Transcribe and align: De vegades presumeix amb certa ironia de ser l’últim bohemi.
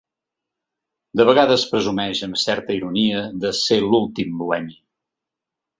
De 1.21 1.25
vegades 1.29 1.65
presumeix 1.73 2.23
amb 2.29 2.41
certa 2.47 2.79
ironia 2.81 3.23
de 3.45 3.53
ser 3.63 3.79
l’últim 3.87 4.37
bohemi. 4.43 4.81